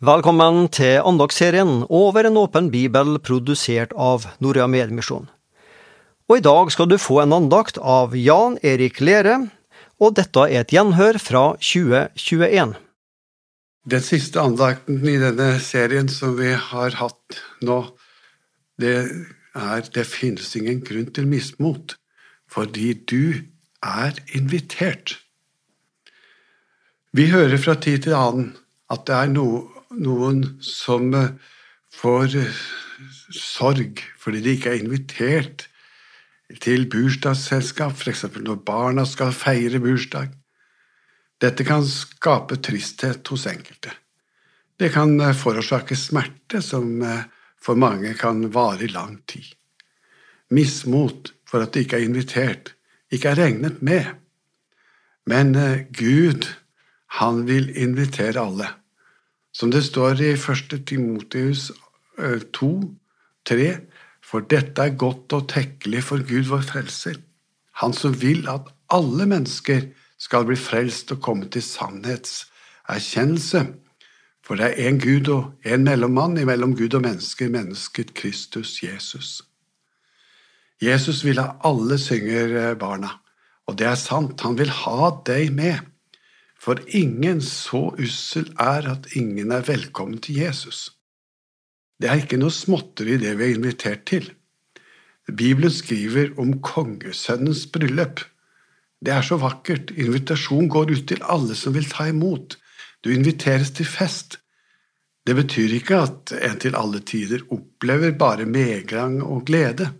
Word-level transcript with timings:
Velkommen 0.00 0.70
til 0.72 1.02
andagsserien 1.04 1.82
Over 1.92 2.24
en 2.24 2.38
åpen 2.40 2.70
bibel, 2.72 3.18
produsert 3.20 3.90
av 3.92 4.22
Norea 4.40 4.64
Medmisjon. 4.64 5.26
Og 6.24 6.38
i 6.38 6.44
dag 6.46 6.70
skal 6.72 6.86
du 6.88 6.94
få 6.96 7.18
en 7.20 7.34
andakt 7.36 7.76
av 7.76 8.14
Jan 8.16 8.54
Erik 8.64 9.02
Lere, 9.04 9.34
og 10.00 10.14
dette 10.16 10.46
er 10.46 10.62
et 10.62 10.72
gjenhør 10.72 11.18
fra 11.20 11.42
2021. 11.60 12.72
Den 13.92 14.06
siste 14.06 14.40
andakten 14.40 15.04
i 15.04 15.18
denne 15.20 15.50
serien 15.60 16.08
som 16.08 16.32
vi 16.38 16.54
har 16.56 16.96
hatt 16.96 17.36
nå, 17.60 17.82
det 18.80 18.94
er 19.52 19.84
Det 19.92 20.06
finnes 20.08 20.56
ingen 20.56 20.80
grunn 20.80 21.10
til 21.12 21.28
mismot, 21.28 21.98
fordi 22.48 22.94
du 23.04 23.44
er 23.84 24.16
invitert. 24.32 25.18
Vi 27.12 27.28
hører 27.28 27.60
fra 27.60 27.76
tid 27.76 28.08
til 28.08 28.16
annen 28.16 28.54
at 28.90 29.04
det 29.06 29.14
er 29.14 29.28
no, 29.34 29.68
noen 29.98 30.44
som 30.62 31.14
eh, 31.14 31.32
får 31.94 32.36
eh, 32.38 32.60
sorg 33.34 34.02
fordi 34.20 34.42
de 34.44 34.54
ikke 34.56 34.74
er 34.74 34.84
invitert 34.84 35.66
til 36.62 36.86
bursdagsselskap, 36.90 37.94
f.eks. 37.94 38.26
når 38.42 38.62
barna 38.66 39.04
skal 39.06 39.34
feire 39.34 39.80
bursdag. 39.82 40.32
Dette 41.40 41.64
kan 41.64 41.84
skape 41.86 42.58
tristhet 42.60 43.26
hos 43.30 43.46
enkelte. 43.50 43.92
Det 44.78 44.90
kan 44.94 45.14
eh, 45.20 45.36
forårsake 45.36 45.98
smerte 45.98 46.62
som 46.64 46.90
for 47.60 47.76
mange 47.76 48.14
kan 48.18 48.46
vare 48.52 48.86
i 48.86 48.92
lang 48.92 49.18
tid. 49.28 49.44
Mismot 50.50 51.34
for 51.46 51.62
at 51.62 51.74
de 51.74 51.84
ikke 51.84 52.00
er 52.00 52.06
invitert, 52.08 52.72
ikke 53.12 53.30
er 53.30 53.42
regnet 53.44 53.82
med. 53.84 54.06
Men 55.28 55.52
Gud, 55.94 56.48
han 57.20 57.44
vil 57.46 57.68
invitere 57.78 58.40
alle. 58.40 58.70
Som 59.60 59.70
det 59.70 59.82
står 59.84 60.22
i 60.24 60.32
1. 60.32 60.86
Timoteus 60.88 61.70
2, 62.52 62.68
eh, 62.80 62.84
3, 63.44 63.76
for 64.24 64.40
dette 64.48 64.80
er 64.80 64.96
godt 64.96 65.34
og 65.36 65.50
tekkelig 65.52 66.00
for 66.06 66.24
Gud 66.24 66.48
vår 66.48 66.64
frelser, 66.64 67.20
Han 67.80 67.92
som 67.92 68.22
vil 68.22 68.48
at 68.48 68.60
alle 68.90 69.26
mennesker 69.26 69.80
skal 70.18 70.44
bli 70.44 70.56
frelst 70.56 71.12
og 71.12 71.22
komme 71.22 71.48
til 71.48 71.62
sannhetserkjennelse. 71.62 73.66
For 74.44 74.54
det 74.56 74.64
er 74.66 74.88
én 74.88 74.98
Gud 75.00 75.28
og 75.28 75.52
én 75.64 75.84
mellommann 75.84 76.38
imellom 76.38 76.76
Gud 76.76 76.94
og 76.94 77.02
mennesker, 77.02 77.48
mennesket 77.48 78.14
Kristus 78.14 78.82
Jesus. 78.82 79.42
Jesus 80.82 81.24
vil 81.24 81.38
ha 81.38 81.46
alle, 81.64 81.98
synger 81.98 82.70
eh, 82.70 82.76
barna, 82.76 83.08
og 83.66 83.78
det 83.78 83.86
er 83.86 83.94
sant, 83.94 84.40
han 84.40 84.58
vil 84.58 84.70
ha 84.70 85.10
deg 85.26 85.52
med. 85.52 85.78
For 86.60 86.80
ingen 86.92 87.40
så 87.40 87.86
ussel 87.96 88.50
er 88.60 88.88
at 88.90 89.14
ingen 89.16 89.52
er 89.56 89.64
velkommen 89.64 90.20
til 90.20 90.42
Jesus. 90.42 90.90
Det 92.00 92.10
er 92.10 92.20
ikke 92.20 92.40
noe 92.40 92.52
småtteri 92.52 93.16
det 93.20 93.32
vi 93.38 93.46
er 93.46 93.56
invitert 93.56 94.04
til. 94.08 94.28
Bibelen 95.30 95.72
skriver 95.72 96.34
om 96.40 96.58
kongesønnens 96.64 97.66
bryllup. 97.72 98.20
Det 99.00 99.12
er 99.14 99.24
så 99.24 99.38
vakkert. 99.40 99.92
Invitasjon 99.96 100.68
går 100.68 100.92
ut 100.92 101.06
til 101.08 101.24
alle 101.24 101.56
som 101.56 101.76
vil 101.76 101.88
ta 101.88 102.08
imot. 102.10 102.58
Du 103.04 103.12
inviteres 103.12 103.72
til 103.76 103.88
fest. 103.88 104.36
Det 105.24 105.36
betyr 105.36 105.76
ikke 105.76 106.00
at 106.04 106.32
en 106.36 106.58
til 106.60 106.76
alle 106.76 107.00
tider 107.00 107.44
opplever 107.52 108.16
bare 108.20 108.48
medgang 108.48 109.20
og 109.22 109.46
glede. 109.48 109.90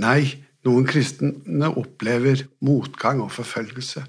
Nei, 0.00 0.26
noen 0.66 0.88
kristne 0.88 1.70
opplever 1.70 2.44
motgang 2.64 3.22
og 3.24 3.32
forfølgelse. 3.32 4.04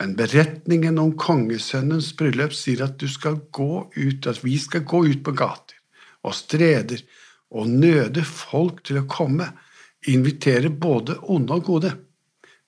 Men 0.00 0.16
beretningen 0.18 0.98
om 1.00 1.14
kongesønnens 1.16 2.10
bryllup 2.18 2.52
sier 2.56 2.84
at 2.84 2.98
du 3.00 3.08
skal 3.08 3.38
gå 3.56 3.86
ut, 3.96 4.26
at 4.28 4.42
vi 4.44 4.58
skal 4.60 4.84
gå 4.84 5.06
ut 5.08 5.22
på 5.24 5.32
gater 5.36 5.78
og 6.26 6.34
streder 6.36 7.00
og 7.54 7.70
nøde 7.70 8.24
folk 8.26 8.82
til 8.84 9.00
å 9.00 9.06
komme, 9.08 9.46
invitere 10.10 10.70
både 10.70 11.16
onde 11.32 11.56
og 11.56 11.68
gode. 11.70 11.92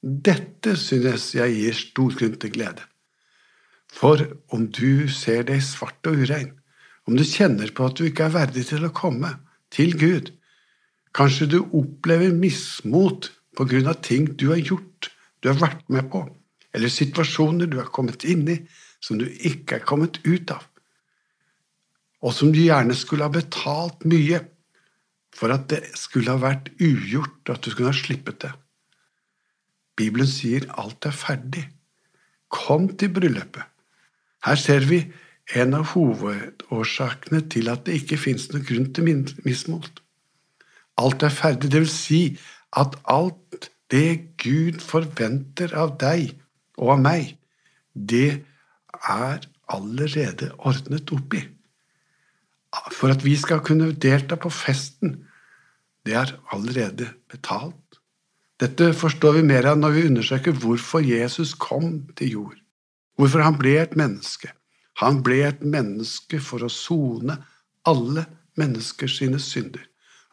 Dette 0.00 0.76
synes 0.78 1.32
jeg 1.34 1.56
gir 1.56 1.76
stor 1.76 2.14
grunn 2.20 2.38
til 2.38 2.54
glede. 2.54 2.86
For 3.92 4.22
om 4.54 4.68
du 4.70 5.08
ser 5.12 5.44
deg 5.48 5.62
svart 5.64 6.06
og 6.08 6.22
urein, 6.22 6.52
om 7.08 7.16
du 7.16 7.24
kjenner 7.24 7.72
på 7.74 7.88
at 7.88 7.98
du 7.98 8.06
ikke 8.06 8.28
er 8.28 8.36
verdig 8.36 8.66
til 8.68 8.84
å 8.86 8.94
komme 8.94 9.32
til 9.74 9.96
Gud, 9.98 10.30
kanskje 11.16 11.48
du 11.50 11.58
opplever 11.64 12.34
mismot 12.36 13.30
på 13.56 13.66
grunn 13.68 13.88
av 13.90 14.02
ting 14.06 14.28
du 14.38 14.50
har 14.52 14.60
gjort, 14.60 15.08
du 15.40 15.50
har 15.50 15.58
vært 15.58 15.86
med 15.92 16.10
på, 16.12 16.22
eller 16.78 16.92
situasjoner 16.94 17.66
du 17.66 17.80
har 17.80 17.90
kommet 17.94 18.22
inn 18.24 18.46
i 18.48 18.60
som 19.02 19.18
du 19.18 19.26
ikke 19.26 19.78
er 19.78 19.86
kommet 19.86 20.20
ut 20.26 20.50
av, 20.54 20.62
og 22.22 22.34
som 22.34 22.50
du 22.54 22.60
gjerne 22.62 22.94
skulle 22.98 23.26
ha 23.26 23.34
betalt 23.34 24.06
mye 24.08 24.40
for 25.34 25.54
at 25.54 25.68
det 25.70 25.84
skulle 25.98 26.32
ha 26.34 26.40
vært 26.42 26.70
ugjort, 26.82 27.42
og 27.46 27.54
at 27.54 27.62
du 27.62 27.70
skulle 27.70 27.92
ha 27.92 27.98
slippet 27.98 28.40
det. 28.42 28.52
Bibelen 29.98 30.30
sier 30.30 30.66
alt 30.78 31.06
er 31.06 31.14
ferdig. 31.14 31.64
Kom 32.50 32.88
til 32.98 33.12
bryllupet. 33.14 33.62
Her 34.46 34.58
ser 34.58 34.86
vi 34.88 35.02
en 35.58 35.74
av 35.78 35.92
hovedårsakene 35.94 37.42
til 37.52 37.70
at 37.72 37.86
det 37.86 38.00
ikke 38.02 38.20
fins 38.20 38.48
noen 38.52 38.66
grunn 38.66 38.90
til 38.94 39.06
mismot. 39.46 40.02
Alt 40.98 41.22
er 41.26 41.34
ferdig, 41.34 41.70
det 41.70 41.84
vil 41.84 41.92
si 41.92 42.22
at 42.78 42.98
alt 43.10 43.70
det 43.92 44.36
Gud 44.42 44.82
forventer 44.84 45.72
av 45.78 45.96
deg 46.00 46.34
og 46.78 46.94
av 46.96 47.02
meg, 47.02 47.34
det 47.92 48.40
er 49.08 49.46
allerede 49.68 50.52
ordnet 50.58 51.12
opp 51.14 51.34
i. 51.36 51.42
For 52.94 53.12
at 53.12 53.24
vi 53.24 53.34
skal 53.40 53.62
kunne 53.64 53.90
delta 53.92 54.38
på 54.40 54.50
festen, 54.52 55.18
det 56.06 56.16
er 56.16 56.32
allerede 56.54 57.10
betalt. 57.30 57.98
Dette 58.58 58.90
forstår 58.96 59.38
vi 59.38 59.46
mer 59.46 59.68
av 59.70 59.78
når 59.78 59.94
vi 59.94 60.06
undersøker 60.08 60.56
hvorfor 60.62 61.04
Jesus 61.04 61.54
kom 61.54 62.08
til 62.18 62.32
jord. 62.32 62.56
Hvorfor 63.18 63.44
han 63.44 63.58
ble 63.58 63.76
et 63.82 63.94
menneske. 63.98 64.50
Han 64.98 65.22
ble 65.22 65.42
et 65.46 65.62
menneske 65.62 66.40
for 66.42 66.64
å 66.66 66.72
sone 66.72 67.36
alle 67.86 68.24
menneskers 68.58 69.20
sine 69.20 69.38
synder, 69.42 69.84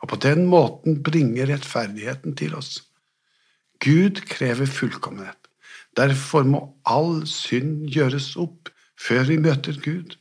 og 0.01 0.09
på 0.13 0.19
den 0.25 0.47
måten 0.49 1.01
bringe 1.05 1.45
rettferdigheten 1.45 2.33
til 2.37 2.55
oss. 2.57 2.79
Gud 3.83 4.23
krever 4.25 4.65
fullkommenhet. 4.65 5.37
Derfor 5.95 6.43
må 6.43 6.61
all 6.83 7.23
synd 7.29 7.87
gjøres 7.93 8.33
opp 8.39 8.71
før 8.99 9.29
vi 9.29 9.37
møter 9.39 9.77
Gud. 9.83 10.17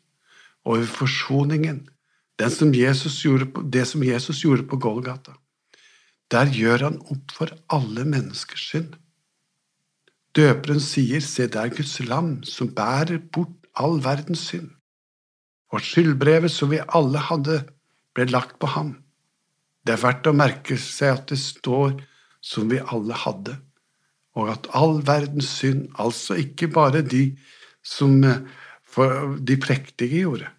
Og 0.64 0.86
forsoningen, 0.88 1.88
som 2.50 2.70
på, 2.72 3.62
det 3.62 3.86
som 3.86 4.02
Jesus 4.02 4.42
gjorde 4.42 4.66
på 4.66 4.78
Golgata, 4.80 5.34
der 6.30 6.50
gjør 6.50 6.86
han 6.88 7.00
opp 7.12 7.34
for 7.36 7.52
alle 7.68 8.04
menneskers 8.04 8.70
synd. 8.70 8.94
Døperen 10.34 10.80
sier, 10.80 11.20
se 11.20 11.46
det 11.46 11.60
er 11.60 11.74
Guds 11.74 12.00
lam 12.08 12.42
som 12.42 12.72
bærer 12.74 13.20
bort 13.32 13.68
all 13.78 14.00
verdens 14.02 14.48
synd. 14.50 14.70
Og 15.70 15.82
skyldbrevet 15.82 16.50
som 16.50 16.70
vi 16.70 16.80
alle 16.86 17.18
hadde, 17.18 17.60
ble 18.14 18.26
lagt 18.30 18.58
på 18.62 18.70
ham. 18.70 18.96
Det 19.86 19.94
er 19.94 20.02
verdt 20.02 20.30
å 20.30 20.34
merke 20.34 20.78
seg 20.80 21.18
at 21.18 21.30
det 21.30 21.38
står 21.38 21.98
som 22.42 22.70
vi 22.70 22.80
alle 22.80 23.14
hadde 23.18 23.58
og 24.34 24.50
at 24.50 24.66
all 24.74 24.98
verdens 25.06 25.50
synd, 25.60 25.88
altså 25.98 26.38
ikke 26.42 26.68
bare 26.74 27.02
de 27.02 27.36
som 27.84 28.16
eh, 28.24 28.42
de 29.38 29.56
prektige 29.60 30.24
gjorde, 30.24 30.50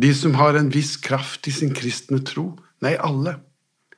de 0.00 0.10
som 0.14 0.34
har 0.38 0.56
en 0.56 0.70
viss 0.72 0.96
kraft 0.96 1.46
i 1.46 1.54
sin 1.54 1.74
kristne 1.76 2.22
tro, 2.24 2.52
nei, 2.82 2.96
alle. 2.96 3.38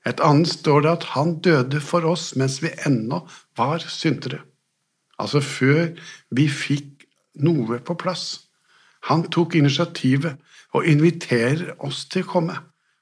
Et 0.08 0.18
annet 0.24 0.50
står 0.50 0.82
det 0.82 0.90
at 0.90 1.04
han 1.14 1.36
døde 1.44 1.80
for 1.80 2.04
oss 2.08 2.32
mens 2.38 2.58
vi 2.62 2.72
ennå 2.88 3.22
var 3.58 3.84
syndere, 3.86 4.40
altså 5.20 5.40
før 5.44 5.92
vi 6.34 6.48
fikk 6.50 7.06
noe 7.44 7.78
på 7.86 7.96
plass. 8.00 8.48
Han 9.08 9.24
tok 9.30 9.54
initiativet 9.58 10.38
og 10.74 10.86
inviterer 10.88 11.74
oss 11.82 12.04
til 12.10 12.26
å 12.26 12.30
komme. 12.34 12.56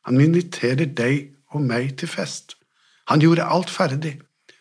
Han 0.09 0.21
inviterer 0.21 0.89
deg 0.97 1.33
og 1.55 1.65
meg 1.65 1.97
til 2.01 2.11
fest. 2.11 2.57
Han 3.11 3.23
gjorde 3.23 3.49
alt 3.49 3.71
ferdig. 3.73 4.19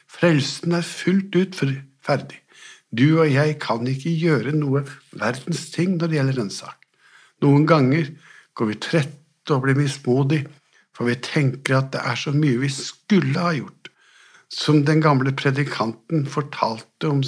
Frelsen 0.10 0.74
er 0.74 0.86
fullt 0.86 1.36
ut 1.38 1.58
ferdig. 2.06 2.40
Du 2.90 3.20
og 3.22 3.30
jeg 3.30 3.60
kan 3.62 3.86
ikke 3.88 4.16
gjøre 4.18 4.56
noe 4.58 4.82
verdens 5.14 5.68
ting 5.74 5.98
når 5.98 6.10
det 6.10 6.18
gjelder 6.18 6.40
den 6.42 6.54
sak. 6.54 6.78
Noen 7.46 7.68
ganger 7.70 8.10
går 8.58 8.72
vi 8.72 8.80
trette 8.82 9.54
og 9.54 9.64
blir 9.64 9.78
mismodige, 9.78 10.50
for 10.96 11.08
vi 11.08 11.16
tenker 11.24 11.78
at 11.78 11.92
det 11.94 12.02
er 12.04 12.18
så 12.20 12.34
mye 12.36 12.58
vi 12.60 12.72
skulle 12.74 13.38
ha 13.38 13.54
gjort. 13.56 13.92
Som 14.50 14.82
den 14.86 15.04
gamle 15.06 15.32
predikanten 15.38 16.26
fortalte 16.26 17.08
om, 17.08 17.22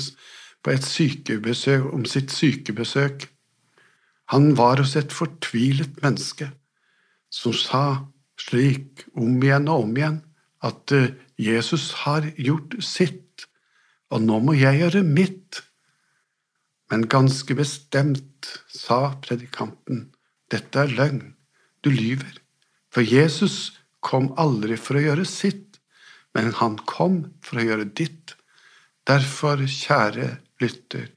på 0.66 0.74
et 0.74 0.86
sykebesøk, 0.86 1.86
om 1.94 2.06
sitt 2.10 2.34
sykebesøk. 2.34 3.28
Han 4.34 4.56
var 4.58 4.82
hos 4.82 4.96
et 4.98 5.14
fortvilet 5.14 6.02
menneske 6.02 6.50
som 7.32 7.54
sa 7.56 7.84
slik 8.42 9.06
om 9.16 9.38
igjen 9.44 9.70
og 9.72 9.86
om 9.86 9.96
igjen 9.96 10.20
at 10.62 10.92
eh, 10.96 11.14
Jesus 11.42 11.92
har 12.04 12.28
gjort 12.38 12.78
sitt, 12.86 13.48
og 14.12 14.24
nå 14.26 14.40
må 14.44 14.56
jeg 14.58 14.82
gjøre 14.82 15.04
mitt. 15.08 15.62
Men 16.92 17.08
ganske 17.08 17.56
bestemt, 17.56 18.50
sa 18.68 19.14
predikanten, 19.24 20.10
Dette 20.52 20.82
er 20.84 20.92
løgn. 20.92 21.36
Du 21.80 21.90
lyver. 21.90 22.42
For 22.92 23.02
Jesus 23.08 23.72
kom 24.04 24.34
aldri 24.42 24.76
for 24.76 25.00
å 25.00 25.04
gjøre 25.06 25.26
sitt, 25.26 25.80
men 26.36 26.52
han 26.60 26.76
kom 26.90 27.22
for 27.46 27.62
å 27.62 27.66
gjøre 27.70 27.88
ditt. 27.96 28.36
Derfor, 29.08 29.64
kjære 29.64 30.28
lytter, 30.62 31.08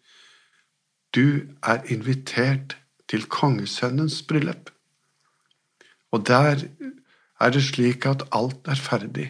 du 1.14 1.50
er 1.62 1.82
invitert 1.92 2.76
til 3.10 3.26
kongesønnens 3.30 4.22
bryllup. 4.26 4.70
Og 6.14 6.24
der 6.26 6.62
er 7.44 7.54
det 7.54 7.64
slik 7.66 8.06
at 8.08 8.24
alt 8.32 8.68
er 8.70 8.80
ferdig. 8.80 9.28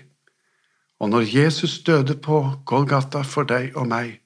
Og 1.03 1.11
når 1.11 1.27
Jesus 1.35 1.81
døde 1.83 2.15
på 2.17 2.41
Golgata 2.67 3.25
for 3.27 3.49
deg 3.49 3.75
og 3.77 3.89
meg, 3.91 4.21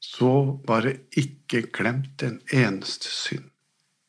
så 0.00 0.58
bare 0.66 0.94
ikke 1.18 1.66
glemt 1.74 2.22
en 2.22 2.40
eneste 2.54 3.10
synd. 3.12 3.44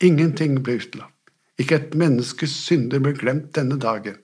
Ingenting 0.01 0.61
ble 0.63 0.79
utelatt. 0.79 1.15
Ikke 1.59 1.75
et 1.75 1.95
menneskes 1.97 2.53
synder 2.55 3.01
ble 3.03 3.11
glemt 3.17 3.51
denne 3.57 3.75
dagen. 3.81 4.15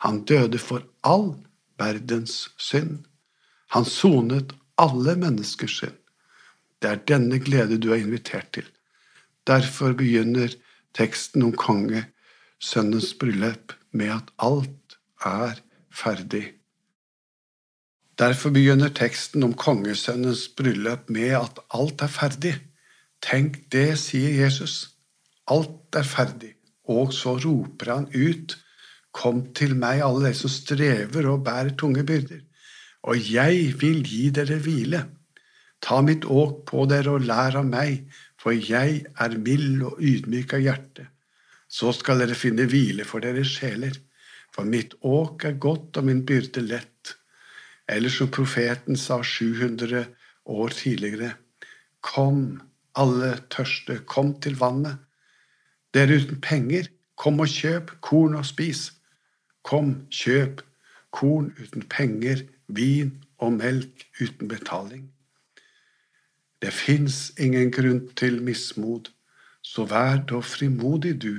Han 0.00 0.22
døde 0.24 0.58
for 0.62 0.86
all 1.04 1.34
verdens 1.78 2.48
synd. 2.56 3.04
Han 3.74 3.84
sonet 3.84 4.54
alle 4.80 5.16
menneskers 5.20 5.80
synd. 5.82 5.98
Det 6.80 6.90
er 6.90 7.04
denne 7.10 7.40
glede 7.42 7.76
du 7.82 7.90
er 7.92 8.00
invitert 8.00 8.52
til. 8.54 8.64
Derfor 9.46 9.92
begynner 9.98 10.54
teksten 10.96 11.44
om 11.44 11.52
kongesønnens 11.52 13.12
bryllup 13.18 13.74
med 13.92 14.12
at 14.14 14.30
alt 14.38 14.98
er 15.24 15.60
ferdig. 15.90 16.44
Derfor 18.18 18.50
begynner 18.50 18.90
teksten 18.94 19.46
om 19.46 19.54
kongesønnens 19.54 20.48
bryllup 20.58 21.10
med 21.10 21.36
at 21.38 21.60
alt 21.74 22.02
er 22.02 22.12
ferdig. 22.12 22.54
Tenk 23.22 23.60
det, 23.72 23.98
sier 23.98 24.34
Jesus. 24.42 24.94
Alt 25.46 25.94
er 25.96 26.06
ferdig. 26.06 26.54
Og 26.88 27.12
så 27.14 27.36
roper 27.38 27.92
han 27.92 28.08
ut, 28.14 28.56
Kom 29.18 29.40
til 29.56 29.72
meg, 29.74 30.02
alle 30.04 30.28
dere 30.28 30.36
som 30.36 30.52
strever 30.52 31.26
og 31.30 31.44
bærer 31.46 31.72
tunge 31.80 32.04
byrder, 32.06 32.42
og 33.08 33.30
jeg 33.32 33.72
vil 33.80 34.02
gi 34.06 34.28
dere 34.34 34.58
hvile. 34.62 35.00
Ta 35.82 36.00
mitt 36.04 36.26
åk 36.28 36.66
på 36.68 36.84
dere 36.90 37.16
og 37.16 37.24
lær 37.26 37.56
av 37.58 37.66
meg, 37.66 38.04
for 38.38 38.52
jeg 38.52 39.06
er 39.18 39.38
mild 39.38 39.82
og 39.88 40.02
ydmyk 40.02 40.54
av 40.58 40.64
hjerte. 40.66 41.06
Så 41.68 41.92
skal 41.92 42.22
dere 42.22 42.36
finne 42.38 42.66
hvile 42.68 43.04
for 43.04 43.20
deres 43.24 43.50
sjeler, 43.58 43.92
for 44.54 44.64
mitt 44.64 44.94
åk 45.04 45.44
er 45.44 45.58
godt 45.60 46.00
og 46.00 46.08
min 46.08 46.24
byrde 46.26 46.64
lett. 46.64 47.14
Eller 47.88 48.12
som 48.12 48.30
profeten 48.32 48.96
sa 48.96 49.20
700 49.22 50.06
år 50.48 50.74
tidligere, 50.76 51.34
Kom, 52.00 52.60
alle 52.94 53.32
tørste, 53.50 53.98
kom 54.06 54.36
til 54.40 54.56
vannet. 54.56 54.98
Dere 55.94 56.20
uten 56.20 56.40
penger, 56.40 56.88
kom 57.18 57.40
og 57.42 57.50
kjøp 57.50 57.96
korn 58.00 58.36
og 58.38 58.46
spis. 58.46 58.92
Kom, 59.66 60.06
kjøp 60.14 60.62
korn 61.10 61.50
uten 61.58 61.84
penger, 61.90 62.44
vin 62.68 63.16
og 63.38 63.58
melk 63.58 64.06
uten 64.20 64.48
betaling. 64.48 65.08
Det 66.62 66.72
fins 66.74 67.32
ingen 67.38 67.70
grunn 67.74 68.08
til 68.18 68.40
mismod, 68.42 69.10
så 69.62 69.84
vær 69.86 70.22
da 70.26 70.40
frimodig 70.42 71.14
du, 71.22 71.34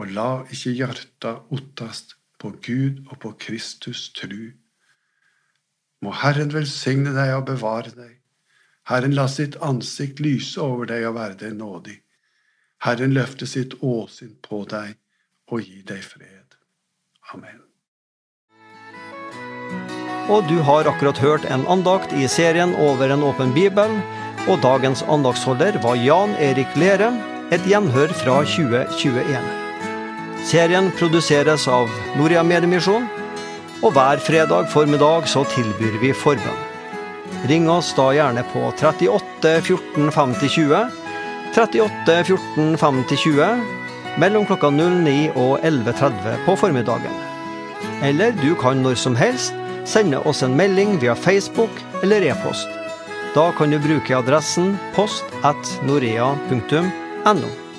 og 0.00 0.12
la 0.16 0.30
ikke 0.48 0.72
hjarta 0.78 1.34
ottast 1.52 2.16
på 2.40 2.54
Gud 2.64 3.04
og 3.10 3.18
på 3.20 3.34
Kristus 3.44 4.08
tru. 4.16 4.52
Må 6.00 6.14
Herren 6.22 6.52
velsigne 6.54 7.12
deg 7.12 7.34
og 7.36 7.46
bevare 7.50 7.92
deg. 7.92 8.14
Herren 8.88 9.14
la 9.14 9.26
sitt 9.28 9.58
ansikt 9.62 10.22
lyse 10.24 10.60
over 10.60 10.88
deg 10.88 11.04
og 11.10 11.18
være 11.18 11.36
deg 11.44 11.58
nådig. 11.58 11.98
Herren 12.80 13.12
løfte 13.12 13.46
sitt 13.46 13.76
åsyn 13.84 14.38
på 14.40 14.64
deg 14.70 14.96
og 15.52 15.60
gi 15.66 15.82
deg 15.84 16.00
fred. 16.00 16.56
Amen. 17.34 17.60
Og 20.30 20.46
du 20.48 20.60
har 20.64 20.88
akkurat 20.88 21.18
hørt 21.20 21.44
en 21.44 21.66
andakt 21.68 22.12
i 22.14 22.26
serien 22.30 22.72
Over 22.74 23.10
en 23.12 23.24
åpen 23.26 23.52
bibel, 23.54 24.00
og 24.48 24.62
dagens 24.64 25.02
andaktsholder 25.02 25.82
var 25.84 26.00
Jan 26.00 26.36
Erik 26.40 26.76
Lere, 26.80 27.12
et 27.52 27.66
gjenhør 27.66 28.14
fra 28.14 28.44
2021. 28.46 29.59
Serien 30.44 30.90
produseres 30.96 31.66
av 31.68 31.90
Noria 32.16 32.42
Mediemisjon, 32.46 33.06
og 33.80 33.94
hver 33.96 34.20
fredag 34.24 34.68
formiddag 34.72 35.28
så 35.30 35.44
tilbyr 35.52 35.98
vi 36.02 36.12
forbønn. 36.16 36.66
Ring 37.48 37.68
oss 37.72 37.92
da 37.96 38.10
gjerne 38.12 38.42
på 38.52 38.62
38 38.80 39.52
14 39.64 40.10
50 40.12 40.52
20, 40.56 40.82
38 41.54 42.16
14 42.28 42.76
50 42.80 43.22
20, 43.24 43.62
mellom 44.20 44.44
klokka 44.48 44.72
09 44.74 45.30
og 45.38 45.64
11.30 45.64 46.44
på 46.44 46.56
formiddagen. 46.60 47.16
Eller 48.04 48.34
du 48.42 48.52
kan 48.60 48.82
når 48.84 48.98
som 49.00 49.16
helst 49.16 49.56
sende 49.88 50.20
oss 50.28 50.42
en 50.44 50.56
melding 50.56 50.98
via 51.00 51.14
Facebook 51.16 51.72
eller 52.02 52.26
e-post. 52.32 52.68
Da 53.34 53.50
kan 53.56 53.70
du 53.70 53.78
bruke 53.80 54.16
adressen 54.16 54.74
post 54.96 55.24
at 55.46 55.74
norea.no. 55.86 57.69